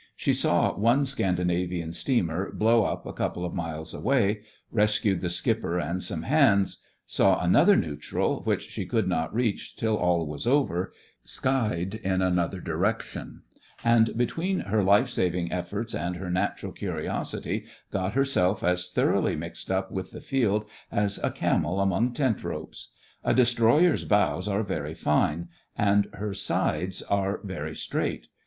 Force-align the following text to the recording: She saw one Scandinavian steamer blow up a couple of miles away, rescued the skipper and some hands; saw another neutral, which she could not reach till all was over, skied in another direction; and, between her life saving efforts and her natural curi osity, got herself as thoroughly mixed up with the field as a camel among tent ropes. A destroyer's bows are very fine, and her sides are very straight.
She 0.15 0.33
saw 0.33 0.73
one 0.75 1.05
Scandinavian 1.05 1.93
steamer 1.93 2.51
blow 2.51 2.85
up 2.85 3.05
a 3.05 3.13
couple 3.13 3.45
of 3.45 3.53
miles 3.53 3.93
away, 3.93 4.41
rescued 4.71 5.21
the 5.21 5.29
skipper 5.29 5.77
and 5.79 6.01
some 6.01 6.23
hands; 6.23 6.81
saw 7.05 7.39
another 7.39 7.75
neutral, 7.75 8.41
which 8.41 8.67
she 8.71 8.87
could 8.87 9.07
not 9.07 9.31
reach 9.31 9.75
till 9.75 9.95
all 9.95 10.25
was 10.25 10.47
over, 10.47 10.91
skied 11.23 11.93
in 12.03 12.23
another 12.23 12.59
direction; 12.59 13.43
and, 13.83 14.17
between 14.17 14.61
her 14.61 14.83
life 14.83 15.07
saving 15.07 15.51
efforts 15.51 15.93
and 15.93 16.15
her 16.15 16.31
natural 16.31 16.73
curi 16.73 17.03
osity, 17.05 17.65
got 17.91 18.13
herself 18.13 18.63
as 18.63 18.89
thoroughly 18.89 19.35
mixed 19.35 19.69
up 19.69 19.91
with 19.91 20.09
the 20.09 20.19
field 20.21 20.65
as 20.91 21.19
a 21.21 21.29
camel 21.29 21.79
among 21.79 22.11
tent 22.11 22.43
ropes. 22.43 22.89
A 23.23 23.35
destroyer's 23.35 24.03
bows 24.05 24.47
are 24.47 24.63
very 24.63 24.95
fine, 24.95 25.49
and 25.77 26.07
her 26.13 26.33
sides 26.33 27.03
are 27.03 27.39
very 27.43 27.75
straight. 27.75 28.29